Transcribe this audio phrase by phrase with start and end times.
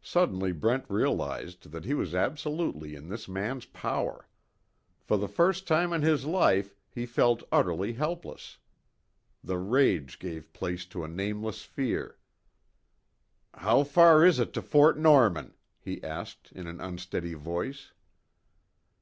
[0.00, 4.26] Suddenly Brent realized that he was absolutely in this man's power.
[5.02, 8.56] For the first time in his life he felt utterly helpless.
[9.44, 12.16] The rage gave place to a nameless fear:
[13.52, 17.92] "How far is it to Fort Norman?" he asked, in an unsteady voice.